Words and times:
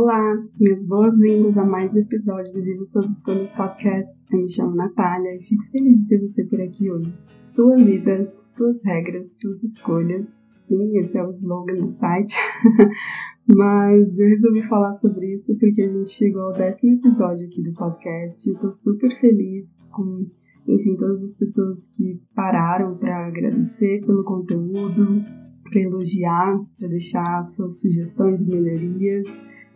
Olá, 0.00 0.40
minhas 0.60 0.84
boas-vindas 0.86 1.58
a 1.58 1.64
mais 1.64 1.92
um 1.92 1.98
episódio 1.98 2.54
do 2.54 2.62
Viva 2.62 2.84
Suas 2.84 3.10
Escolhas 3.10 3.50
Podcast. 3.50 4.08
Eu 4.32 4.38
me 4.38 4.48
chamo 4.48 4.76
Natália 4.76 5.34
e 5.34 5.42
fico 5.42 5.64
feliz 5.72 5.98
de 5.98 6.06
ter 6.06 6.20
você 6.20 6.44
por 6.44 6.60
aqui 6.60 6.88
hoje. 6.88 7.12
Sua 7.50 7.76
vida, 7.78 8.32
suas 8.44 8.80
regras, 8.84 9.32
suas 9.40 9.60
escolhas. 9.64 10.46
Sim, 10.60 10.98
esse 11.00 11.18
é 11.18 11.24
o 11.24 11.32
slogan 11.32 11.80
do 11.80 11.90
site. 11.90 12.32
Mas 13.48 14.16
eu 14.16 14.28
resolvi 14.28 14.62
falar 14.68 14.94
sobre 14.94 15.34
isso 15.34 15.58
porque 15.58 15.82
a 15.82 15.88
gente 15.88 16.10
chegou 16.10 16.42
ao 16.42 16.52
décimo 16.52 16.94
episódio 16.94 17.48
aqui 17.48 17.60
do 17.60 17.72
podcast. 17.72 18.48
Eu 18.48 18.60
tô 18.60 18.70
super 18.70 19.10
feliz 19.18 19.84
com, 19.90 20.28
enfim, 20.68 20.94
todas 20.96 21.24
as 21.24 21.36
pessoas 21.36 21.88
que 21.88 22.20
pararam 22.36 22.96
para 22.98 23.26
agradecer 23.26 24.06
pelo 24.06 24.22
conteúdo, 24.22 25.24
para 25.64 25.80
elogiar, 25.80 26.56
para 26.78 26.86
deixar 26.86 27.44
suas 27.46 27.80
sugestões 27.80 28.44
de 28.44 28.48
melhorias. 28.48 29.26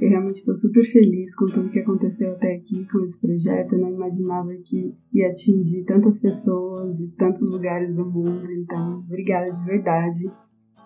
Eu 0.02 0.08
realmente 0.08 0.38
estou 0.38 0.54
super 0.56 0.82
feliz 0.82 1.32
com 1.36 1.46
tudo 1.46 1.70
que 1.70 1.78
aconteceu 1.78 2.32
até 2.32 2.56
aqui 2.56 2.84
com 2.90 3.04
esse 3.04 3.16
projeto. 3.20 3.74
Eu 3.74 3.82
não 3.82 3.90
imaginava 3.92 4.52
que 4.64 4.92
ia 5.12 5.28
atingir 5.28 5.84
tantas 5.84 6.18
pessoas 6.18 6.98
de 6.98 7.06
tantos 7.12 7.48
lugares 7.48 7.94
do 7.94 8.04
mundo. 8.04 8.50
Então, 8.50 8.98
obrigada 8.98 9.52
de 9.52 9.64
verdade 9.64 10.24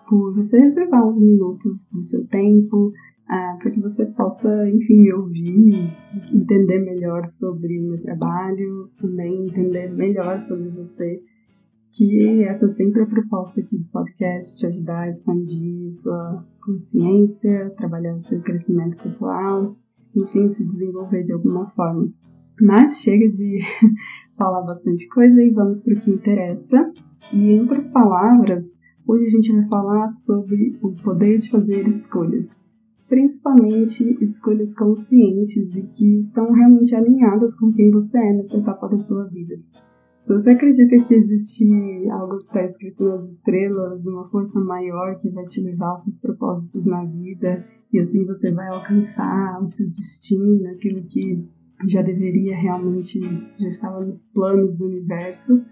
por 0.07 0.35
você 0.35 0.59
reservar 0.59 1.03
uns 1.07 1.19
minutos 1.19 1.83
do 1.91 1.99
seu 1.99 2.27
tempo 2.27 2.93
ah, 3.27 3.57
para 3.59 3.71
que 3.71 3.79
você 3.79 4.05
possa, 4.05 4.69
enfim, 4.69 5.01
me 5.01 5.11
ouvir, 5.11 5.91
entender 6.31 6.77
melhor 6.85 7.25
sobre 7.39 7.79
o 7.79 7.87
meu 7.89 8.01
trabalho, 8.03 8.91
também 9.01 9.45
entender 9.45 9.91
melhor 9.95 10.39
sobre 10.41 10.69
você 10.69 11.19
que 11.97 12.43
essa 12.43 12.71
sempre 12.73 13.01
é 13.01 13.03
a 13.05 13.07
proposta 13.07 13.59
aqui 13.59 13.75
do 13.75 13.85
podcast, 13.85 14.59
te 14.59 14.67
ajudar 14.67 15.01
a 15.01 15.09
expandir 15.09 15.91
sua 15.95 16.45
consciência, 16.63 17.73
trabalhar 17.75 18.15
o 18.15 18.23
seu 18.23 18.39
crescimento 18.39 19.01
pessoal, 19.01 19.75
enfim, 20.15 20.53
se 20.53 20.63
desenvolver 20.63 21.23
de 21.23 21.33
alguma 21.33 21.67
forma. 21.71 22.07
Mas 22.61 22.99
chega 22.99 23.27
de 23.29 23.59
falar 24.37 24.61
bastante 24.61 25.07
coisa 25.07 25.41
e 25.41 25.49
vamos 25.49 25.81
para 25.81 25.95
o 25.95 25.99
que 25.99 26.11
interessa. 26.11 26.91
E 27.33 27.37
em 27.37 27.61
outras 27.61 27.89
palavras, 27.89 28.63
hoje 29.07 29.25
a 29.25 29.29
gente 29.29 29.51
vai 29.53 29.67
falar 29.67 30.09
sobre 30.09 30.77
o 30.83 30.91
poder 31.01 31.39
de 31.39 31.49
fazer 31.49 31.87
escolhas. 31.87 32.55
Principalmente 33.09 34.23
escolhas 34.23 34.75
conscientes 34.75 35.75
e 35.75 35.81
que 35.95 36.19
estão 36.19 36.51
realmente 36.51 36.93
alinhadas 36.93 37.55
com 37.55 37.71
quem 37.71 37.89
você 37.89 38.17
é 38.19 38.33
nessa 38.33 38.57
etapa 38.57 38.87
da 38.87 38.99
sua 38.99 39.23
vida. 39.25 39.55
Se 40.27 40.33
você 40.33 40.49
acredita 40.49 40.93
que 41.07 41.13
existe 41.13 41.65
algo 42.11 42.39
que 42.39 42.47
está 42.47 42.65
escrito 42.65 43.01
nas 43.05 43.31
estrelas, 43.31 44.05
uma 44.05 44.27
força 44.27 44.59
maior 44.59 45.17
que 45.21 45.29
vai 45.29 45.45
te 45.45 45.61
levar 45.61 45.91
aos 45.91 46.03
seus 46.03 46.19
propósitos 46.19 46.83
na 46.85 47.05
vida, 47.05 47.65
e 47.93 47.97
assim 47.97 48.25
você 48.25 48.51
vai 48.51 48.67
alcançar 48.67 49.57
o 49.61 49.65
seu 49.65 49.87
destino, 49.87 50.67
aquilo 50.67 51.01
que 51.03 51.47
já 51.87 52.01
deveria 52.01 52.57
realmente, 52.57 53.21
já 53.57 53.69
estava 53.69 54.03
nos 54.03 54.25
planos 54.33 54.77
do 54.77 54.87
universo. 54.87 55.63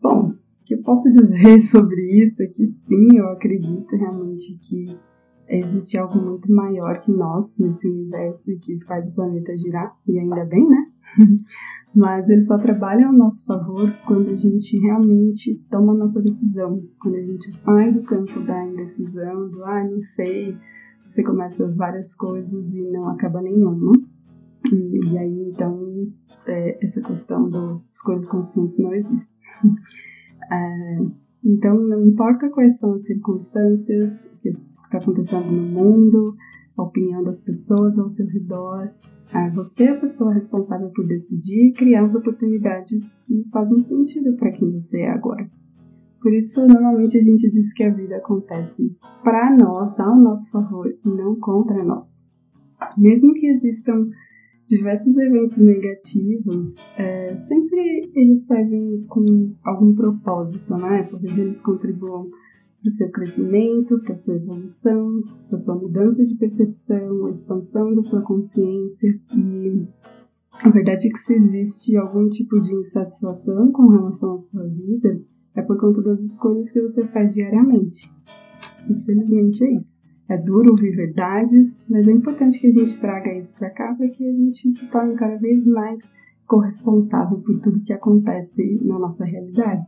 Bom, 0.00 0.28
o 0.28 0.64
que 0.64 0.76
eu 0.76 0.82
posso 0.82 1.10
dizer 1.10 1.60
sobre 1.62 2.00
isso 2.22 2.40
é 2.44 2.46
que 2.46 2.68
sim, 2.68 3.08
eu 3.16 3.28
acredito 3.30 3.96
realmente 3.96 4.56
que 4.62 4.86
existe 5.48 5.98
algo 5.98 6.16
muito 6.16 6.48
maior 6.52 7.00
que 7.00 7.10
nós 7.10 7.56
nesse 7.58 7.90
universo 7.90 8.56
que 8.60 8.78
faz 8.84 9.08
o 9.08 9.14
planeta 9.16 9.56
girar, 9.56 9.90
e 10.06 10.16
ainda 10.16 10.44
bem, 10.44 10.64
né? 10.68 10.86
Mas 11.94 12.28
ele 12.28 12.44
só 12.44 12.56
trabalha 12.56 13.06
ao 13.06 13.12
nosso 13.12 13.44
favor 13.44 13.92
quando 14.06 14.30
a 14.30 14.34
gente 14.34 14.78
realmente 14.78 15.60
toma 15.68 15.92
a 15.92 15.96
nossa 15.96 16.22
decisão, 16.22 16.80
quando 17.00 17.16
a 17.16 17.22
gente 17.22 17.52
sai 17.52 17.92
do 17.92 18.02
campo 18.02 18.38
da 18.40 18.64
indecisão, 18.64 19.48
do 19.48 19.64
ah, 19.64 19.82
não 19.84 19.98
sei, 20.00 20.56
você 21.04 21.24
começa 21.24 21.66
várias 21.72 22.14
coisas 22.14 22.72
e 22.72 22.92
não 22.92 23.08
acaba 23.08 23.42
nenhuma. 23.42 23.92
E 24.72 25.18
aí, 25.18 25.50
então, 25.50 26.12
é, 26.46 26.84
essa 26.84 27.00
questão 27.00 27.48
das 27.48 28.00
coisas 28.02 28.28
conscientes 28.28 28.78
não 28.78 28.94
existe. 28.94 29.30
É, 30.52 30.98
então, 31.44 31.78
não 31.78 32.04
importa 32.04 32.50
quais 32.50 32.76
são 32.80 32.94
as 32.94 33.06
circunstâncias, 33.06 34.14
o 34.34 34.38
que 34.40 34.48
está 34.48 34.98
acontecendo 34.98 35.48
no 35.48 35.62
mundo, 35.62 36.34
a 36.76 36.82
opinião 36.82 37.22
das 37.22 37.40
pessoas 37.40 37.96
ao 37.96 38.08
seu 38.08 38.26
redor, 38.26 38.90
você 39.54 39.84
é 39.84 39.90
a 39.90 40.00
pessoa 40.00 40.34
responsável 40.34 40.90
por 40.90 41.06
decidir 41.06 41.68
e 41.68 41.72
criar 41.72 42.04
as 42.04 42.14
oportunidades 42.14 43.20
que 43.26 43.44
fazem 43.52 43.82
sentido 43.82 44.36
para 44.36 44.50
quem 44.50 44.70
você 44.72 45.00
é 45.00 45.10
agora. 45.10 45.48
Por 46.20 46.34
isso, 46.34 46.66
normalmente 46.66 47.16
a 47.16 47.22
gente 47.22 47.48
diz 47.48 47.72
que 47.72 47.82
a 47.82 47.94
vida 47.94 48.16
acontece 48.16 48.94
para 49.24 49.56
nós, 49.56 49.98
ao 49.98 50.16
nosso 50.16 50.50
favor 50.50 50.86
e 50.88 51.08
não 51.08 51.38
contra 51.38 51.82
nós. 51.82 52.22
Mesmo 52.96 53.32
que 53.32 53.46
existam 53.46 54.08
diversos 54.66 55.16
eventos 55.16 55.58
negativos, 55.58 56.74
é, 56.96 57.36
sempre 57.36 58.10
eles 58.14 58.46
servem 58.46 59.04
com 59.08 59.54
algum 59.64 59.94
propósito, 59.94 60.76
né? 60.76 61.04
Talvez 61.10 61.38
eles 61.38 61.60
contribuam 61.60 62.28
para 62.80 62.88
o 62.88 62.96
seu 62.96 63.10
crescimento, 63.10 64.00
para 64.00 64.12
a 64.12 64.16
sua 64.16 64.36
evolução, 64.36 65.22
para 65.46 65.54
a 65.54 65.58
sua 65.58 65.74
mudança 65.76 66.24
de 66.24 66.34
percepção, 66.34 67.26
a 67.26 67.30
expansão 67.30 67.92
da 67.92 68.02
sua 68.02 68.22
consciência. 68.22 69.20
E 69.34 69.86
a 70.62 70.70
verdade 70.70 71.08
é 71.08 71.10
que 71.10 71.18
se 71.18 71.34
existe 71.34 71.96
algum 71.96 72.28
tipo 72.28 72.58
de 72.60 72.74
insatisfação 72.74 73.70
com 73.72 73.88
relação 73.88 74.34
à 74.34 74.38
sua 74.38 74.66
vida, 74.66 75.20
é 75.54 75.62
por 75.62 75.78
conta 75.78 76.02
das 76.02 76.20
escolhas 76.22 76.70
que 76.70 76.80
você 76.80 77.04
faz 77.08 77.34
diariamente. 77.34 78.10
Infelizmente 78.88 79.64
é 79.64 79.72
isso. 79.72 80.00
É 80.28 80.38
duro 80.38 80.70
ouvir 80.70 80.94
verdades, 80.94 81.76
mas 81.88 82.06
é 82.06 82.12
importante 82.12 82.60
que 82.60 82.68
a 82.68 82.72
gente 82.72 82.98
traga 83.00 83.36
isso 83.36 83.54
para 83.58 83.70
cá 83.70 83.94
para 83.94 84.08
que 84.08 84.24
a 84.24 84.32
gente 84.32 84.70
se 84.70 84.86
torne 84.86 85.16
cada 85.16 85.36
vez 85.36 85.66
mais 85.66 86.08
corresponsável 86.46 87.38
por 87.38 87.58
tudo 87.60 87.82
que 87.84 87.92
acontece 87.92 88.80
na 88.82 88.98
nossa 88.98 89.24
realidade. 89.24 89.86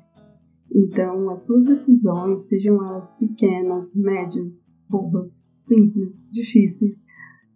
Então, 0.75 1.29
as 1.31 1.45
suas 1.45 1.65
decisões, 1.65 2.49
sejam 2.49 2.77
elas 2.77 3.13
pequenas, 3.19 3.95
médias, 3.95 4.75
bobas, 4.89 5.47
simples, 5.55 6.27
difíceis, 6.31 6.97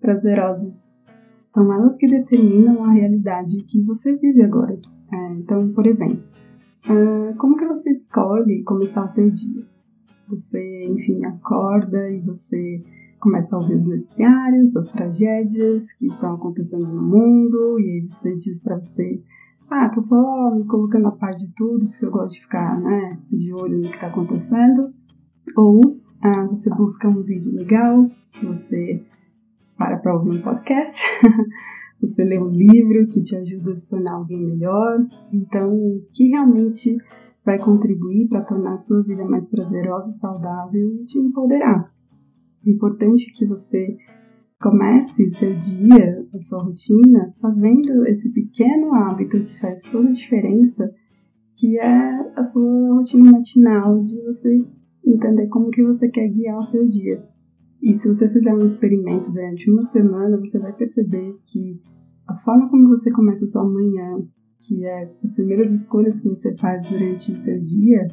prazerosas, 0.01 0.93
são 1.55 1.73
elas 1.73 1.97
que 1.97 2.07
determinam 2.07 2.85
a 2.85 2.93
realidade 2.93 3.57
que 3.65 3.83
você 3.83 4.15
vive 4.17 4.43
agora. 4.43 4.79
É, 5.11 5.33
então, 5.35 5.73
por 5.73 5.87
exemplo, 5.87 6.23
uh, 6.89 7.35
como 7.39 7.57
que 7.57 7.67
você 7.67 7.91
escolhe 7.93 8.63
começar 8.65 9.09
seu 9.09 9.31
dia? 9.31 9.65
Você, 10.29 10.85
enfim, 10.85 11.25
acorda 11.25 12.11
e 12.11 12.21
você 12.21 12.83
começa 13.21 13.57
a 13.57 13.59
ouvir 13.59 13.75
os 13.75 13.85
noticiários, 13.85 14.77
as 14.77 14.93
tragédias 14.93 15.91
que 15.95 16.07
estão 16.07 16.35
acontecendo 16.35 16.89
no 16.89 17.03
mundo, 17.03 17.81
e 17.81 17.91
aí 17.91 18.07
você 18.07 18.37
diz 18.37 18.61
para 18.61 18.77
você 18.77 19.23
ah, 19.71 19.89
tô 19.89 20.01
só 20.01 20.55
me 20.55 20.65
colocando 20.65 21.09
a 21.09 21.13
par 21.13 21.35
de 21.35 21.49
tudo, 21.55 21.89
porque 21.91 22.07
eu 22.07 22.11
gosto 22.11 22.35
de 22.35 22.41
ficar 22.41 22.81
né, 22.81 23.19
de 23.31 23.53
olho 23.53 23.79
no 23.79 23.89
que 23.89 23.95
está 23.95 24.07
acontecendo. 24.09 24.93
Ou 25.57 25.81
ah, 26.23 26.47
você 26.47 26.71
busca 26.71 27.09
um 27.09 27.23
vídeo 27.23 27.53
legal, 27.55 28.11
você 28.43 29.05
para 29.77 29.99
para 29.99 30.15
ouvir 30.15 30.31
um 30.31 30.43
podcast, 30.43 31.03
você 32.01 32.25
lê 32.25 32.39
um 32.39 32.51
livro 32.51 33.09
que 33.09 33.23
te 33.23 33.37
ajuda 33.37 33.73
a 33.73 33.77
se 33.77 33.87
tornar 33.87 34.15
alguém 34.15 34.45
melhor. 34.45 34.97
Então, 35.33 35.75
o 35.75 36.03
que 36.13 36.29
realmente 36.29 36.97
vai 37.45 37.59
contribuir 37.59 38.29
para 38.29 38.43
tornar 38.43 38.73
a 38.73 38.79
sua 38.79 39.03
vida 39.03 39.25
mais 39.25 39.49
prazerosa, 39.49 40.11
saudável 40.13 40.91
e 40.95 41.05
te 41.05 41.19
empoderar. 41.19 41.93
É 42.67 42.71
importante 42.71 43.33
que 43.33 43.47
você 43.47 43.97
Comece 44.59 45.23
o 45.23 45.31
seu 45.31 45.55
dia, 45.55 46.27
a 46.35 46.41
sua 46.41 46.63
rotina, 46.63 47.35
fazendo 47.43 48.07
esse 48.07 48.31
pequeno 48.31 48.95
hábito 48.95 49.39
que 49.45 49.61
faz 49.61 49.83
toda 49.83 50.09
a 50.09 50.13
diferença, 50.13 50.91
que 51.57 51.79
é 51.79 52.33
a 52.35 52.43
sua 52.43 52.95
rotina 52.95 53.33
matinal, 53.33 54.03
de 54.03 54.23
você 54.23 54.65
entender 55.05 55.49
como 55.49 55.71
que 55.71 55.85
você 55.85 56.09
quer 56.09 56.29
guiar 56.29 56.59
o 56.59 56.63
seu 56.63 56.89
dia. 56.89 57.21
E 57.83 57.93
se 57.99 58.09
você 58.09 58.31
fizer 58.31 58.55
um 58.55 58.67
experimento 58.67 59.31
durante 59.31 59.71
uma 59.71 59.83
semana, 59.83 60.39
você 60.39 60.59
vai 60.59 60.73
perceber 60.73 61.37
que 61.45 61.79
a 62.27 62.35
forma 62.39 62.71
como 62.71 62.89
você 62.89 63.11
começa 63.11 63.45
a 63.45 63.49
sua 63.49 63.65
manhã, 63.65 64.23
que 64.59 64.87
é 64.87 65.13
as 65.23 65.35
primeiras 65.35 65.71
escolhas 65.71 66.19
que 66.19 66.31
você 66.31 66.57
faz 66.57 66.83
durante 66.89 67.31
o 67.31 67.37
seu 67.37 67.61
dia, 67.63 68.09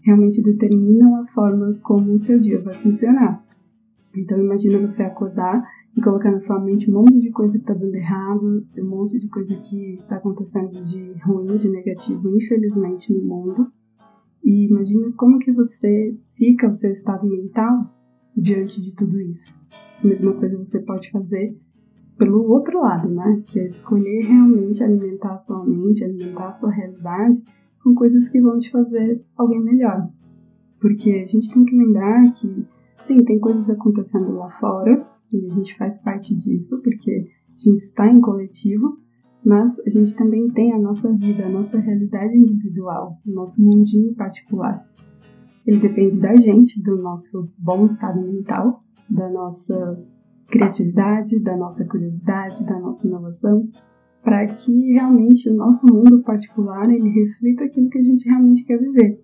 realmente 0.00 0.42
determinam 0.42 1.22
a 1.22 1.26
forma 1.28 1.78
como 1.84 2.14
o 2.14 2.18
seu 2.18 2.40
dia 2.40 2.60
vai 2.60 2.74
funcionar. 2.74 3.44
Então 4.16 4.38
imagina 4.38 4.86
você 4.86 5.02
acordar 5.02 5.64
e 5.96 6.00
colocar 6.00 6.30
na 6.30 6.40
sua 6.40 6.58
mente 6.58 6.90
um 6.90 6.94
monte 6.94 7.20
de 7.20 7.30
coisa 7.30 7.56
que 7.56 7.64
tá 7.64 7.72
dando 7.72 7.94
errado, 7.94 8.66
um 8.76 8.84
monte 8.84 9.18
de 9.18 9.28
coisa 9.28 9.54
que 9.54 9.94
está 9.94 10.16
acontecendo 10.16 10.72
de 10.84 11.12
ruim, 11.24 11.56
de 11.56 11.68
negativo, 11.68 12.36
infelizmente, 12.36 13.12
no 13.12 13.22
mundo. 13.22 13.72
E 14.42 14.66
imagina 14.66 15.12
como 15.16 15.38
que 15.38 15.52
você 15.52 16.16
fica 16.34 16.68
o 16.68 16.74
seu 16.74 16.90
estado 16.90 17.26
mental 17.26 17.94
diante 18.36 18.82
de 18.82 18.94
tudo 18.94 19.20
isso. 19.20 19.52
A 20.02 20.06
mesma 20.06 20.34
coisa 20.34 20.58
você 20.58 20.80
pode 20.80 21.10
fazer 21.10 21.56
pelo 22.18 22.50
outro 22.50 22.80
lado, 22.80 23.08
né? 23.08 23.42
Que 23.46 23.60
é 23.60 23.68
escolher 23.68 24.24
realmente 24.24 24.82
alimentar 24.82 25.34
a 25.34 25.38
sua 25.38 25.64
mente, 25.64 26.04
alimentar 26.04 26.48
a 26.48 26.56
sua 26.56 26.70
realidade 26.70 27.42
com 27.82 27.94
coisas 27.94 28.28
que 28.28 28.40
vão 28.40 28.58
te 28.58 28.70
fazer 28.70 29.24
alguém 29.36 29.62
melhor. 29.62 30.08
Porque 30.80 31.10
a 31.10 31.24
gente 31.24 31.52
tem 31.52 31.64
que 31.64 31.76
lembrar 31.76 32.34
que, 32.34 32.66
sim, 33.06 33.24
tem 33.24 33.38
coisas 33.38 33.70
acontecendo 33.70 34.34
lá 34.34 34.50
fora 34.58 35.13
e 35.32 35.44
a 35.44 35.48
gente 35.48 35.76
faz 35.76 35.98
parte 35.98 36.34
disso 36.34 36.80
porque 36.82 37.10
a 37.10 37.56
gente 37.56 37.82
está 37.82 38.08
em 38.10 38.20
coletivo, 38.20 38.98
mas 39.44 39.78
a 39.80 39.90
gente 39.90 40.14
também 40.14 40.48
tem 40.48 40.72
a 40.72 40.78
nossa 40.78 41.12
vida, 41.12 41.46
a 41.46 41.50
nossa 41.50 41.78
realidade 41.78 42.36
individual, 42.36 43.18
o 43.26 43.30
nosso 43.30 43.62
mundinho 43.62 44.14
particular. 44.14 44.84
Ele 45.66 45.78
depende 45.78 46.18
da 46.18 46.36
gente, 46.36 46.82
do 46.82 46.96
nosso 47.00 47.48
bom 47.58 47.86
estado 47.86 48.20
mental, 48.20 48.82
da 49.08 49.30
nossa 49.30 50.04
criatividade, 50.48 51.40
da 51.40 51.56
nossa 51.56 51.84
curiosidade, 51.84 52.66
da 52.66 52.78
nossa 52.78 53.06
inovação, 53.06 53.68
para 54.22 54.46
que 54.46 54.92
realmente 54.92 55.50
o 55.50 55.54
nosso 55.54 55.86
mundo 55.86 56.22
particular 56.22 56.90
ele 56.90 57.08
reflita 57.08 57.64
aquilo 57.64 57.90
que 57.90 57.98
a 57.98 58.02
gente 58.02 58.28
realmente 58.28 58.64
quer 58.64 58.78
viver. 58.78 59.23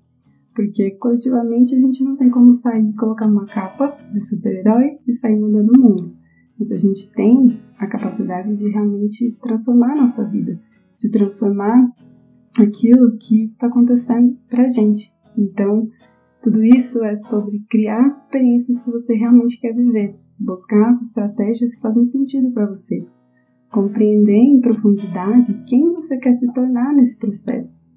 Porque 0.61 0.91
coletivamente 0.99 1.75
a 1.75 1.81
gente 1.81 2.05
não 2.05 2.17
tem 2.17 2.29
como 2.29 2.55
sair, 2.57 2.93
colocar 2.93 3.27
uma 3.27 3.47
capa 3.47 3.97
de 4.12 4.21
super-herói 4.21 4.99
e 5.09 5.15
sair 5.15 5.41
mudando 5.41 5.71
o 5.75 5.81
mundo. 5.81 6.15
Mas 6.59 6.71
a 6.73 6.75
gente 6.75 7.11
tem 7.12 7.59
a 7.79 7.87
capacidade 7.87 8.55
de 8.55 8.69
realmente 8.69 9.39
transformar 9.41 9.93
a 9.93 10.03
nossa 10.03 10.23
vida, 10.23 10.61
de 10.99 11.11
transformar 11.11 11.91
aquilo 12.59 13.17
que 13.17 13.45
está 13.45 13.69
acontecendo 13.69 14.37
para 14.51 14.69
gente. 14.69 15.11
Então, 15.39 15.89
tudo 16.43 16.63
isso 16.63 17.03
é 17.05 17.17
sobre 17.17 17.65
criar 17.71 18.15
experiências 18.19 18.83
que 18.83 18.91
você 18.91 19.15
realmente 19.15 19.59
quer 19.59 19.75
viver, 19.75 20.15
buscar 20.39 20.91
as 20.91 21.06
estratégias 21.06 21.75
que 21.75 21.81
fazem 21.81 22.05
sentido 22.05 22.53
para 22.53 22.67
você, 22.67 22.99
compreender 23.73 24.43
em 24.43 24.61
profundidade 24.61 25.55
quem 25.67 25.91
você 25.95 26.19
quer 26.19 26.37
se 26.37 26.53
tornar 26.53 26.93
nesse 26.93 27.17
processo. 27.17 27.90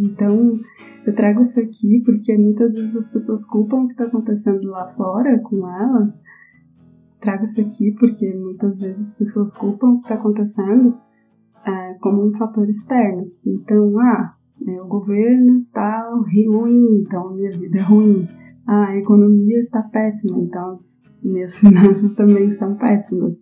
Então, 0.00 0.58
eu 1.06 1.14
trago 1.14 1.42
isso 1.42 1.60
aqui 1.60 2.02
porque 2.04 2.36
muitas 2.36 2.72
vezes 2.72 2.96
as 2.96 3.08
pessoas 3.12 3.44
culpam 3.44 3.82
o 3.82 3.86
que 3.86 3.92
está 3.92 4.04
acontecendo 4.04 4.68
lá 4.68 4.88
fora 4.94 5.38
com 5.40 5.68
elas. 5.68 6.18
Trago 7.20 7.44
isso 7.44 7.60
aqui 7.60 7.92
porque 7.92 8.32
muitas 8.34 8.78
vezes 8.78 9.08
as 9.08 9.14
pessoas 9.14 9.52
culpam 9.54 9.90
o 9.90 10.00
que 10.00 10.04
está 10.04 10.14
acontecendo 10.14 10.98
é, 11.66 11.94
como 12.00 12.26
um 12.26 12.32
fator 12.32 12.68
externo. 12.68 13.30
Então, 13.44 13.98
ah, 13.98 14.34
é, 14.66 14.80
o 14.80 14.86
governo 14.86 15.58
está 15.58 16.08
ruim, 16.10 17.02
então 17.02 17.34
minha 17.34 17.50
vida 17.50 17.78
é 17.78 17.82
ruim. 17.82 18.26
Ah, 18.66 18.88
a 18.88 18.96
economia 18.96 19.58
está 19.58 19.82
péssima, 19.82 20.38
então 20.38 20.72
as 20.72 20.80
minhas 21.22 21.56
finanças 21.60 22.14
também 22.14 22.46
estão 22.46 22.74
péssimas. 22.76 23.36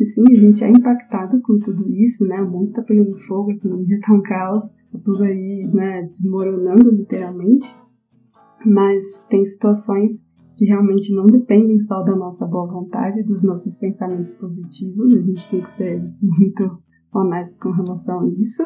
E 0.00 0.04
sim, 0.04 0.24
a 0.30 0.38
gente 0.38 0.62
é 0.62 0.70
impactado 0.70 1.40
com 1.42 1.58
tudo 1.58 1.90
isso, 1.90 2.24
né? 2.24 2.40
O 2.40 2.48
mundo 2.48 2.68
está 2.68 2.82
pegando 2.82 3.18
fogo, 3.26 3.50
a 3.50 3.54
economia 3.54 3.96
está 3.96 4.12
um 4.14 4.22
caos, 4.22 4.64
tudo 5.04 5.24
aí, 5.24 5.68
né, 5.72 6.02
desmoronando 6.02 6.90
literalmente. 6.90 7.74
Mas 8.64 9.02
tem 9.28 9.44
situações 9.44 10.18
que 10.56 10.64
realmente 10.64 11.14
não 11.14 11.26
dependem 11.26 11.78
só 11.80 12.02
da 12.02 12.16
nossa 12.16 12.44
boa 12.46 12.66
vontade, 12.66 13.22
dos 13.22 13.42
nossos 13.42 13.78
pensamentos 13.78 14.34
positivos. 14.34 15.14
A 15.14 15.22
gente 15.22 15.48
tem 15.50 15.62
que 15.62 15.76
ser 15.76 16.02
muito 16.20 16.78
honesto 17.12 17.56
com 17.60 17.70
relação 17.70 18.20
a 18.20 18.28
isso. 18.28 18.62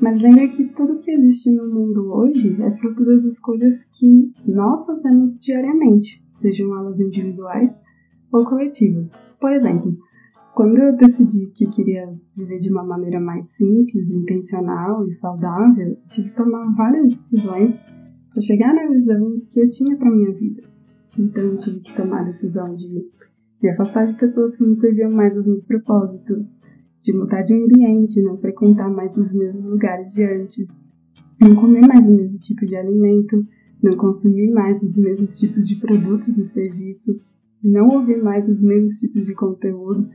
Mas 0.00 0.20
lembre 0.22 0.48
que 0.48 0.64
tudo 0.74 1.00
que 1.00 1.10
existe 1.10 1.50
no 1.50 1.68
mundo 1.74 2.12
hoje 2.12 2.56
é 2.62 2.70
fruto 2.76 3.04
das 3.04 3.24
escolhas 3.24 3.84
que 3.94 4.30
nós 4.46 4.86
fazemos 4.86 5.36
diariamente, 5.40 6.22
sejam 6.34 6.76
elas 6.78 7.00
individuais 7.00 7.80
ou 8.32 8.44
coletivas. 8.44 9.08
Por 9.40 9.52
exemplo, 9.52 9.90
quando 10.58 10.76
eu 10.76 10.96
decidi 10.96 11.46
que 11.54 11.70
queria 11.70 12.12
viver 12.36 12.58
de 12.58 12.68
uma 12.68 12.82
maneira 12.82 13.20
mais 13.20 13.46
simples, 13.56 14.10
intencional 14.10 15.06
e 15.06 15.12
saudável, 15.12 15.96
tive 16.10 16.30
que 16.30 16.36
tomar 16.36 16.74
várias 16.74 17.16
decisões 17.16 17.76
para 18.32 18.42
chegar 18.42 18.74
na 18.74 18.88
visão 18.88 19.40
que 19.52 19.60
eu 19.60 19.68
tinha 19.68 19.96
para 19.96 20.10
minha 20.10 20.32
vida. 20.32 20.64
Então, 21.16 21.44
eu 21.44 21.58
tive 21.58 21.78
que 21.78 21.94
tomar 21.94 22.22
a 22.22 22.24
decisão 22.24 22.74
de 22.74 22.88
me 23.62 23.70
afastar 23.70 24.08
de 24.08 24.18
pessoas 24.18 24.56
que 24.56 24.64
não 24.64 24.74
serviam 24.74 25.12
mais 25.12 25.36
aos 25.36 25.46
meus 25.46 25.64
propósitos, 25.64 26.56
de 27.02 27.16
mudar 27.16 27.42
de 27.42 27.54
ambiente, 27.54 28.20
não 28.20 28.36
frequentar 28.36 28.90
mais 28.90 29.16
os 29.16 29.32
mesmos 29.32 29.70
lugares 29.70 30.12
de 30.12 30.24
antes, 30.24 30.68
não 31.40 31.54
comer 31.54 31.86
mais 31.86 32.04
o 32.04 32.10
mesmo 32.10 32.36
tipo 32.38 32.66
de 32.66 32.74
alimento, 32.74 33.46
não 33.80 33.96
consumir 33.96 34.50
mais 34.50 34.82
os 34.82 34.96
mesmos 34.96 35.38
tipos 35.38 35.68
de 35.68 35.76
produtos 35.76 36.36
e 36.36 36.44
serviços, 36.46 37.32
não 37.62 37.90
ouvir 37.90 38.20
mais 38.20 38.48
os 38.48 38.60
mesmos 38.60 38.98
tipos 38.98 39.24
de 39.24 39.36
conteúdo 39.36 40.08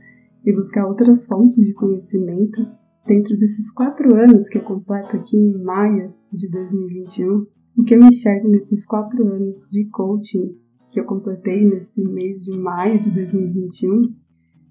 e 0.44 0.52
buscar 0.52 0.86
outras 0.86 1.26
fontes 1.26 1.64
de 1.64 1.72
conhecimento. 1.72 2.60
Dentro 3.06 3.36
desses 3.36 3.70
quatro 3.70 4.14
anos 4.14 4.48
que 4.48 4.58
eu 4.58 4.62
completo 4.62 5.16
aqui 5.16 5.36
em 5.36 5.62
maio 5.62 6.14
de 6.32 6.48
2021, 6.50 7.46
o 7.76 7.84
que 7.84 7.94
eu 7.94 8.00
enxergo 8.00 8.50
nesses 8.50 8.86
quatro 8.86 9.26
anos 9.26 9.68
de 9.70 9.88
coaching 9.90 10.56
que 10.90 11.00
eu 11.00 11.04
completei 11.04 11.64
nesse 11.64 12.02
mês 12.02 12.44
de 12.44 12.56
maio 12.56 13.02
de 13.02 13.10
2021 13.10 14.02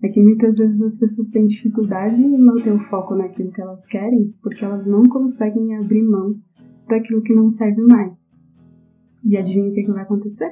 é 0.02 0.10
que 0.10 0.24
muitas 0.24 0.58
vezes 0.58 0.82
as 0.82 0.98
pessoas 0.98 1.30
têm 1.30 1.48
dificuldade 1.48 2.22
em 2.22 2.38
manter 2.38 2.74
o 2.74 2.80
foco 2.90 3.16
naquilo 3.16 3.52
que 3.52 3.62
elas 3.62 3.86
querem 3.86 4.34
porque 4.42 4.64
elas 4.64 4.86
não 4.86 5.04
conseguem 5.04 5.76
abrir 5.76 6.04
mão 6.04 6.36
daquilo 6.88 7.22
que 7.22 7.34
não 7.34 7.50
serve 7.52 7.82
mais. 7.82 8.14
E 9.24 9.38
adivinha 9.38 9.70
o 9.70 9.74
que, 9.74 9.84
que 9.84 9.92
vai 9.92 10.04
acontecer? 10.04 10.52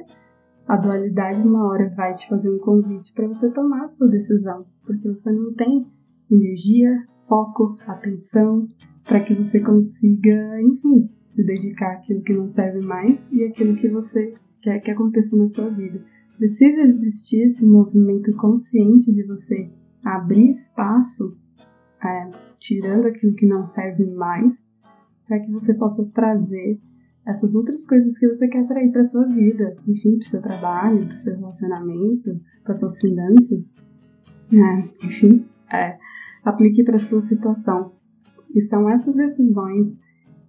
A 0.72 0.76
dualidade, 0.78 1.46
uma 1.46 1.68
hora, 1.68 1.92
vai 1.94 2.14
te 2.14 2.26
fazer 2.26 2.48
um 2.48 2.58
convite 2.58 3.12
para 3.12 3.28
você 3.28 3.50
tomar 3.50 3.84
a 3.84 3.88
sua 3.90 4.08
decisão, 4.08 4.64
porque 4.86 5.06
você 5.06 5.30
não 5.30 5.52
tem 5.52 5.84
energia, 6.30 7.04
foco, 7.28 7.76
atenção 7.86 8.66
para 9.04 9.20
que 9.20 9.34
você 9.34 9.60
consiga, 9.60 10.62
enfim, 10.62 11.10
se 11.34 11.44
dedicar 11.44 11.96
àquilo 11.96 12.22
que 12.22 12.32
não 12.32 12.48
serve 12.48 12.80
mais 12.86 13.30
e 13.30 13.44
àquilo 13.44 13.76
que 13.76 13.86
você 13.86 14.32
quer 14.62 14.80
que 14.80 14.90
aconteça 14.90 15.36
na 15.36 15.46
sua 15.50 15.68
vida. 15.68 16.02
Precisa 16.38 16.80
existir 16.84 17.48
esse 17.48 17.66
movimento 17.66 18.34
consciente 18.36 19.12
de 19.12 19.24
você 19.24 19.70
abrir 20.02 20.52
espaço, 20.52 21.36
é, 22.02 22.30
tirando 22.58 23.08
aquilo 23.08 23.34
que 23.34 23.44
não 23.44 23.66
serve 23.66 24.08
mais, 24.08 24.64
para 25.28 25.38
que 25.38 25.52
você 25.52 25.74
possa 25.74 26.02
trazer 26.14 26.80
essas 27.26 27.54
outras 27.54 27.86
coisas 27.86 28.18
que 28.18 28.28
você 28.28 28.48
quer 28.48 28.66
trazer 28.66 28.90
para 28.90 29.06
sua 29.06 29.26
vida, 29.26 29.76
enfim, 29.86 30.18
para 30.18 30.28
seu 30.28 30.42
trabalho, 30.42 31.06
para 31.06 31.16
seu 31.16 31.36
relacionamento, 31.36 32.40
para 32.64 32.78
suas 32.78 32.98
finanças, 33.00 33.74
é, 34.52 35.06
enfim, 35.06 35.46
é, 35.72 35.98
aplique 36.44 36.82
para 36.84 36.98
sua 36.98 37.22
situação. 37.22 37.92
E 38.54 38.60
são 38.62 38.88
essas 38.88 39.14
decisões 39.14 39.96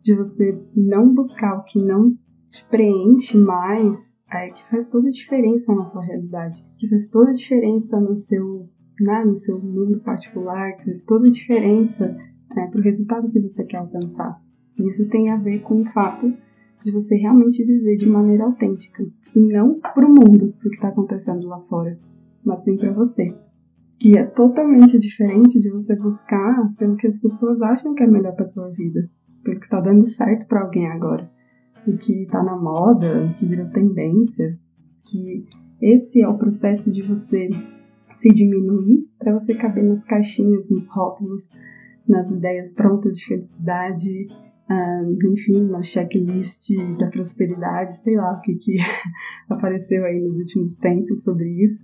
de 0.03 0.15
você 0.15 0.59
não 0.75 1.13
buscar 1.13 1.57
o 1.57 1.63
que 1.63 1.81
não 1.81 2.11
te 2.49 2.65
preenche 2.69 3.37
mais 3.37 4.13
é, 4.31 4.47
que 4.47 4.69
faz 4.69 4.87
toda 4.89 5.07
a 5.07 5.11
diferença 5.11 5.73
na 5.73 5.85
sua 5.85 6.03
realidade, 6.03 6.63
que 6.77 6.89
faz 6.89 7.07
toda 7.07 7.29
a 7.29 7.35
diferença 7.35 7.99
no 7.99 8.15
seu, 8.15 8.67
né, 8.99 9.23
no 9.23 9.35
seu 9.35 9.61
mundo 9.61 9.99
particular, 10.01 10.73
que 10.77 10.85
faz 10.85 11.01
toda 11.03 11.27
a 11.27 11.31
diferença 11.31 12.17
é, 12.57 12.67
para 12.67 12.79
o 12.79 12.83
resultado 12.83 13.31
que 13.31 13.39
você 13.39 13.63
quer 13.63 13.77
alcançar. 13.77 14.41
Isso 14.79 15.07
tem 15.07 15.29
a 15.29 15.37
ver 15.37 15.61
com 15.61 15.81
o 15.81 15.85
fato 15.85 16.33
de 16.83 16.91
você 16.91 17.15
realmente 17.15 17.63
viver 17.63 17.97
de 17.97 18.07
maneira 18.07 18.45
autêntica. 18.45 19.03
E 19.35 19.39
não 19.39 19.79
para 19.79 20.05
o 20.05 20.09
mundo, 20.09 20.53
o 20.55 20.69
que 20.69 20.75
está 20.75 20.89
acontecendo 20.89 21.47
lá 21.47 21.59
fora, 21.61 21.97
mas 22.43 22.61
sim 22.63 22.77
para 22.77 22.91
você. 22.91 23.27
Que 23.99 24.17
é 24.17 24.25
totalmente 24.25 24.97
diferente 24.99 25.59
de 25.59 25.69
você 25.71 25.95
buscar 25.95 26.73
pelo 26.77 26.97
que 26.97 27.07
as 27.07 27.19
pessoas 27.19 27.61
acham 27.61 27.95
que 27.95 28.03
é 28.03 28.07
melhor 28.07 28.35
para 28.35 28.45
sua 28.45 28.69
vida, 28.69 29.09
pelo 29.43 29.59
que 29.59 29.65
está 29.65 29.79
dando 29.79 30.05
certo 30.05 30.47
para 30.47 30.61
alguém 30.61 30.87
agora. 30.87 31.31
O 31.87 31.97
que 31.97 32.23
está 32.23 32.43
na 32.43 32.55
moda, 32.55 33.25
o 33.25 33.33
que 33.35 33.45
virou 33.45 33.69
tendência, 33.69 34.57
que 35.05 35.45
esse 35.81 36.21
é 36.21 36.27
o 36.27 36.37
processo 36.37 36.91
de 36.91 37.01
você 37.01 37.49
se 38.15 38.29
diminuir 38.29 39.07
para 39.17 39.33
você 39.33 39.53
caber 39.53 39.83
nas 39.83 40.03
caixinhas, 40.03 40.69
nos 40.69 40.89
rótulos, 40.89 41.49
nas 42.07 42.31
ideias 42.31 42.73
prontas 42.73 43.17
de 43.17 43.25
felicidade, 43.25 44.27
enfim, 45.31 45.67
na 45.69 45.81
checklist 45.81 46.69
da 46.97 47.07
prosperidade, 47.07 47.91
sei 48.01 48.15
lá 48.15 48.37
o 48.37 48.41
que, 48.41 48.55
que 48.55 48.77
apareceu 49.49 50.03
aí 50.05 50.19
nos 50.21 50.37
últimos 50.37 50.77
tempos 50.77 51.23
sobre 51.23 51.49
isso, 51.49 51.83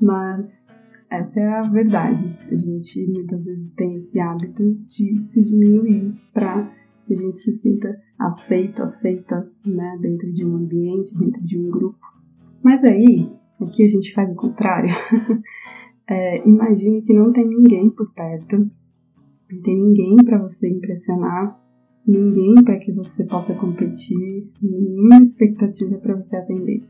mas 0.00 0.74
essa 1.10 1.40
é 1.40 1.48
a 1.48 1.62
verdade. 1.62 2.36
A 2.50 2.54
gente 2.54 3.06
muitas 3.08 3.44
vezes 3.44 3.72
tem 3.74 3.94
esse 3.94 4.18
hábito 4.18 4.74
de 4.86 5.18
se 5.18 5.42
diminuir 5.42 6.14
para 6.32 6.70
que 7.06 7.12
a 7.12 7.16
gente 7.16 7.40
se 7.40 7.52
sinta 7.52 7.96
aceito, 8.18 8.82
aceita, 8.82 9.48
né, 9.64 9.98
dentro 10.00 10.32
de 10.32 10.44
um 10.44 10.56
ambiente, 10.56 11.16
dentro 11.16 11.44
de 11.44 11.58
um 11.58 11.70
grupo. 11.70 12.04
Mas 12.62 12.82
aí, 12.84 13.28
aqui 13.60 13.82
a 13.82 13.86
gente 13.86 14.12
faz 14.12 14.30
o 14.30 14.34
contrário. 14.34 14.90
é, 16.08 16.46
imagine 16.46 17.02
que 17.02 17.12
não 17.12 17.32
tem 17.32 17.46
ninguém 17.46 17.90
por 17.90 18.12
perto, 18.12 18.58
não 18.58 19.62
tem 19.62 19.76
ninguém 19.76 20.16
para 20.16 20.38
você 20.38 20.68
impressionar, 20.68 21.56
ninguém 22.06 22.54
para 22.62 22.78
que 22.78 22.92
você 22.92 23.24
possa 23.24 23.54
competir, 23.54 24.48
nenhuma 24.62 25.22
expectativa 25.22 25.98
para 25.98 26.14
você 26.14 26.36
atender. 26.36 26.84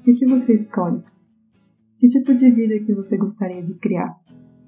O 0.00 0.02
que, 0.02 0.26
você 0.26 0.54
escolhe? 0.54 1.02
Que 1.98 2.08
tipo 2.08 2.34
de 2.34 2.50
vida 2.50 2.78
que 2.80 2.94
você 2.94 3.16
gostaria 3.16 3.62
de 3.62 3.74
criar? 3.74 4.14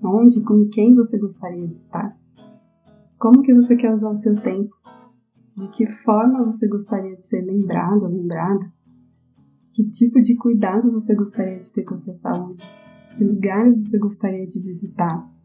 Onde, 0.02 0.40
com 0.42 0.68
quem 0.68 0.94
você 0.94 1.18
gostaria 1.18 1.66
de 1.66 1.76
estar? 1.76 2.16
Como 3.18 3.42
que 3.42 3.54
você 3.54 3.76
quer 3.76 3.94
usar 3.94 4.10
o 4.10 4.18
seu 4.18 4.34
tempo? 4.34 4.74
De 5.56 5.68
que 5.68 5.86
forma 6.02 6.44
você 6.44 6.66
gostaria 6.66 7.16
de 7.16 7.26
ser 7.26 7.42
lembrado, 7.42 8.06
lembrada? 8.06 8.72
Que 9.72 9.84
tipo 9.88 10.20
de 10.20 10.36
cuidado 10.36 10.90
você 10.90 11.14
gostaria 11.14 11.60
de 11.60 11.72
ter 11.72 11.84
com 11.84 11.94
a 11.94 11.98
sua 11.98 12.14
saúde? 12.14 12.64
Que 13.16 13.24
lugares 13.24 13.88
você 13.88 13.98
gostaria 13.98 14.46
de 14.46 14.60
visitar? 14.60 15.35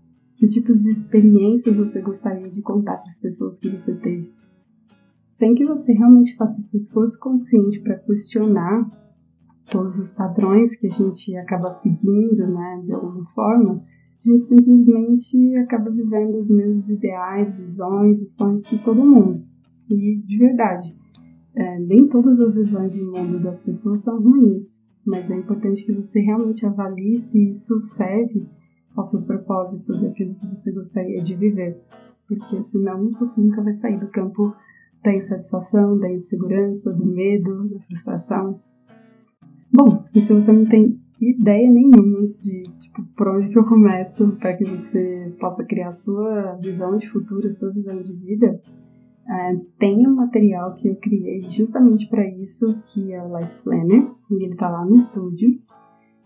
Que 0.41 0.47
tipos 0.47 0.81
de 0.81 0.89
experiências 0.89 1.75
você 1.75 2.01
gostaria 2.01 2.49
de 2.49 2.63
contar 2.63 2.97
para 2.97 3.05
as 3.09 3.19
pessoas 3.19 3.59
que 3.59 3.69
você 3.69 3.93
teve? 3.93 4.27
Sem 5.35 5.53
que 5.53 5.63
você 5.63 5.93
realmente 5.93 6.35
faça 6.35 6.59
esse 6.59 6.77
esforço 6.77 7.19
consciente 7.19 7.79
para 7.79 7.99
questionar 7.99 8.89
todos 9.69 9.99
os 9.99 10.11
padrões 10.11 10.75
que 10.75 10.87
a 10.87 10.89
gente 10.89 11.37
acaba 11.37 11.69
seguindo, 11.69 12.47
né, 12.47 12.81
de 12.83 12.91
alguma 12.91 13.23
forma, 13.35 13.73
a 13.83 14.27
gente 14.27 14.45
simplesmente 14.45 15.55
acaba 15.57 15.91
vivendo 15.91 16.39
os 16.39 16.49
mesmos 16.49 16.89
ideais, 16.89 17.59
visões 17.59 18.19
e 18.19 18.25
sonhos 18.25 18.63
que 18.63 18.83
todo 18.83 19.05
mundo. 19.05 19.43
E, 19.91 20.23
de 20.25 20.37
verdade, 20.39 20.97
é, 21.53 21.79
nem 21.81 22.07
todas 22.07 22.39
as 22.39 22.55
visões 22.55 22.91
de 22.91 23.03
mundo 23.03 23.43
das 23.43 23.61
pessoas 23.61 24.01
são 24.01 24.19
ruins, 24.19 24.81
mas 25.05 25.29
é 25.29 25.37
importante 25.37 25.85
que 25.85 25.93
você 25.93 26.19
realmente 26.19 26.65
avalie 26.65 27.21
se 27.21 27.51
isso 27.51 27.79
serve 27.79 28.49
aos 28.95 29.09
seus 29.09 29.25
propósitos, 29.25 30.03
aquilo 30.03 30.35
que 30.35 30.47
você 30.47 30.71
gostaria 30.71 31.21
de 31.23 31.35
viver. 31.35 31.79
Porque 32.27 32.63
senão 32.63 33.09
você 33.11 33.39
nunca 33.39 33.61
vai 33.61 33.73
sair 33.75 33.99
do 33.99 34.07
campo 34.07 34.55
da 35.03 35.13
insatisfação, 35.15 35.97
da 35.97 36.11
insegurança, 36.11 36.91
do 36.91 37.05
medo, 37.05 37.69
da 37.69 37.79
frustração. 37.81 38.59
Bom, 39.73 40.05
e 40.13 40.21
se 40.21 40.33
você 40.33 40.51
não 40.51 40.65
tem 40.65 40.99
ideia 41.19 41.69
nenhuma 41.69 42.27
de 42.39 42.63
tipo, 42.79 43.03
por 43.15 43.27
onde 43.29 43.49
que 43.49 43.57
eu 43.57 43.65
começo 43.65 44.27
para 44.39 44.55
que 44.55 44.65
você 44.65 45.35
possa 45.39 45.63
criar 45.63 45.93
sua 46.03 46.55
visão 46.55 46.97
de 46.97 47.09
futuro, 47.09 47.49
sua 47.49 47.71
visão 47.71 48.01
de 48.01 48.13
vida, 48.13 48.59
é, 49.27 49.55
tem 49.79 50.07
um 50.07 50.15
material 50.15 50.73
que 50.73 50.87
eu 50.87 50.95
criei 50.95 51.41
justamente 51.41 52.07
para 52.09 52.27
isso, 52.27 52.65
que 52.85 53.13
é 53.13 53.23
o 53.23 53.37
Life 53.37 53.55
Planner, 53.63 54.11
e 54.31 54.43
ele 54.43 54.53
está 54.53 54.69
lá 54.69 54.83
no 54.83 54.95
estúdio, 54.95 55.59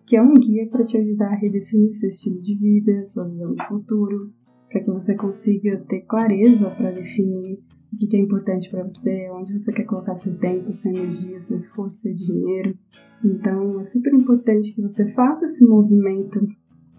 que 0.05 0.15
é 0.15 0.21
um 0.21 0.35
guia 0.35 0.67
para 0.69 0.85
te 0.85 0.97
ajudar 0.97 1.29
a 1.31 1.35
redefinir 1.35 1.93
seu 1.93 2.09
estilo 2.09 2.41
de 2.41 2.55
vida, 2.55 3.05
sua 3.05 3.27
visão 3.27 3.53
de 3.53 3.67
futuro, 3.67 4.31
para 4.69 4.83
que 4.83 4.91
você 4.91 5.15
consiga 5.15 5.77
ter 5.87 6.01
clareza 6.01 6.69
para 6.69 6.91
definir 6.91 7.59
o 7.93 7.97
que 7.97 8.15
é 8.15 8.19
importante 8.19 8.69
para 8.69 8.83
você, 8.83 9.29
onde 9.31 9.57
você 9.57 9.71
quer 9.71 9.85
colocar 9.85 10.15
seu 10.17 10.37
tempo, 10.37 10.73
sua 10.73 10.91
energia, 10.91 11.39
seu 11.39 11.57
esforço, 11.57 12.01
seu 12.01 12.13
dinheiro. 12.13 12.77
Então, 13.23 13.79
é 13.79 13.83
super 13.85 14.13
importante 14.13 14.73
que 14.73 14.81
você 14.81 15.11
faça 15.13 15.45
esse 15.45 15.63
movimento 15.63 16.45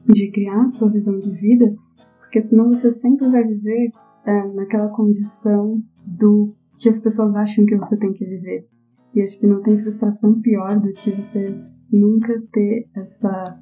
de 0.06 0.30
criar 0.30 0.68
sua 0.70 0.90
visão 0.90 1.18
de 1.18 1.30
vida, 1.30 1.74
porque 2.18 2.42
senão 2.42 2.72
você 2.72 2.92
sempre 2.94 3.28
vai 3.28 3.44
viver 3.44 3.90
é, 4.24 4.48
naquela 4.54 4.88
condição 4.88 5.82
do 6.06 6.54
que 6.78 6.88
as 6.88 6.98
pessoas 6.98 7.34
acham 7.36 7.66
que 7.66 7.76
você 7.76 7.96
tem 7.96 8.12
que 8.12 8.24
viver. 8.24 8.66
E 9.14 9.22
acho 9.22 9.38
que 9.38 9.46
não 9.46 9.62
tem 9.62 9.78
frustração 9.78 10.40
pior 10.40 10.80
do 10.80 10.92
que 10.92 11.10
você 11.10 11.54
nunca 11.90 12.40
ter 12.52 12.88
essa 12.94 13.60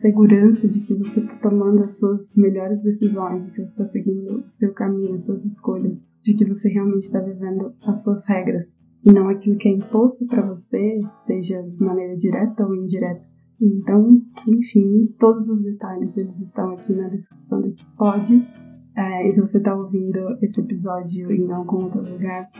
segurança 0.00 0.68
de 0.68 0.80
que 0.80 0.94
você 0.94 1.20
está 1.20 1.36
tomando 1.36 1.82
as 1.82 1.98
suas 1.98 2.34
melhores 2.36 2.82
decisões, 2.82 3.46
de 3.46 3.52
que 3.52 3.64
você 3.64 3.70
está 3.70 3.86
seguindo 3.86 4.38
o 4.40 4.50
seu 4.52 4.72
caminho, 4.72 5.14
as 5.14 5.26
suas 5.26 5.44
escolhas, 5.44 5.96
de 6.22 6.34
que 6.34 6.44
você 6.44 6.68
realmente 6.68 7.04
está 7.04 7.20
vivendo 7.20 7.74
as 7.86 8.02
suas 8.02 8.24
regras 8.26 8.66
e 9.04 9.12
não 9.12 9.28
aquilo 9.28 9.56
que 9.56 9.68
é 9.68 9.72
imposto 9.72 10.26
para 10.26 10.42
você, 10.42 10.98
seja 11.26 11.62
de 11.62 11.84
maneira 11.84 12.16
direta 12.16 12.66
ou 12.66 12.74
indireta. 12.74 13.22
Então, 13.60 14.20
enfim, 14.48 15.06
todos 15.18 15.48
os 15.48 15.62
detalhes 15.62 16.16
eles 16.16 16.38
estão 16.40 16.72
aqui 16.72 16.92
na 16.92 17.08
descrição 17.08 17.60
desse 17.60 17.84
pod. 17.96 18.48
É, 18.96 19.26
e 19.26 19.30
se 19.32 19.40
você 19.40 19.58
está 19.58 19.74
ouvindo 19.74 20.38
esse 20.42 20.60
episódio 20.60 21.30
em 21.30 21.50
algum 21.52 21.84
outro 21.84 22.02
lugar, 22.02 22.50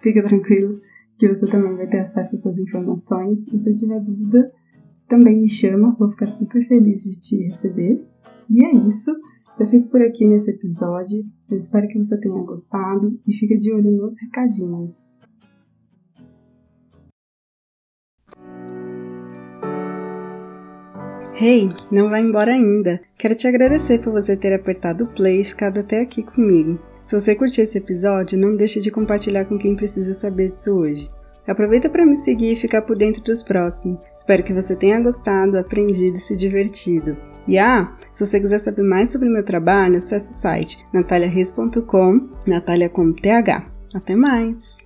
fica 0.00 0.22
tranquilo 0.22 0.76
que 1.18 1.28
você 1.28 1.46
também 1.46 1.76
vai 1.76 1.86
ter 1.88 1.98
acesso 1.98 2.36
a 2.36 2.38
essas 2.38 2.58
informações. 2.58 3.44
Se 3.44 3.58
você 3.58 3.72
tiver 3.74 4.00
dúvida, 4.00 4.48
também 5.08 5.40
me 5.40 5.48
chama, 5.48 5.96
vou 5.98 6.10
ficar 6.10 6.26
super 6.26 6.66
feliz 6.68 7.02
de 7.02 7.18
te 7.18 7.36
receber. 7.44 8.04
E 8.48 8.64
é 8.64 8.70
isso, 8.70 9.10
eu 9.58 9.68
fico 9.68 9.88
por 9.88 10.00
aqui 10.02 10.26
nesse 10.26 10.50
episódio. 10.50 11.24
Eu 11.50 11.56
espero 11.56 11.88
que 11.88 11.98
você 11.98 12.16
tenha 12.18 12.42
gostado 12.42 13.18
e 13.26 13.32
fica 13.32 13.56
de 13.56 13.72
olho 13.72 13.90
nos 13.90 14.16
recadinhos. 14.20 14.96
Hey, 21.40 21.68
não 21.90 22.08
vai 22.08 22.22
embora 22.22 22.52
ainda. 22.52 23.00
Quero 23.16 23.34
te 23.34 23.46
agradecer 23.46 24.00
por 24.00 24.12
você 24.12 24.36
ter 24.36 24.52
apertado 24.52 25.04
o 25.04 25.06
play 25.06 25.40
e 25.40 25.44
ficado 25.44 25.78
até 25.80 26.00
aqui 26.00 26.22
comigo. 26.22 26.80
Se 27.08 27.18
você 27.18 27.34
curtiu 27.34 27.64
esse 27.64 27.78
episódio, 27.78 28.38
não 28.38 28.54
deixe 28.54 28.82
de 28.82 28.90
compartilhar 28.90 29.46
com 29.46 29.56
quem 29.56 29.74
precisa 29.74 30.12
saber 30.12 30.50
disso 30.50 30.74
hoje. 30.74 31.10
Aproveita 31.46 31.88
para 31.88 32.04
me 32.04 32.14
seguir 32.14 32.52
e 32.52 32.56
ficar 32.56 32.82
por 32.82 32.94
dentro 32.98 33.22
dos 33.22 33.42
próximos. 33.42 34.04
Espero 34.14 34.42
que 34.42 34.52
você 34.52 34.76
tenha 34.76 35.00
gostado, 35.00 35.58
aprendido 35.58 36.18
e 36.18 36.20
se 36.20 36.36
divertido. 36.36 37.16
E 37.46 37.58
ah, 37.58 37.96
se 38.12 38.26
você 38.26 38.38
quiser 38.38 38.58
saber 38.58 38.82
mais 38.82 39.08
sobre 39.08 39.30
meu 39.30 39.42
trabalho, 39.42 39.96
acesse 39.96 40.32
o 40.32 40.34
site 40.34 40.86
nataliareis.com, 40.92 42.28
Natalia 42.46 42.90
com 42.90 43.10
TH. 43.10 43.64
Até 43.94 44.14
mais! 44.14 44.77